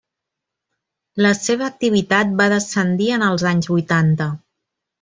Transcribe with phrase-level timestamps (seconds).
[1.25, 4.31] La seva activitat va descendir en els anys vuitanta.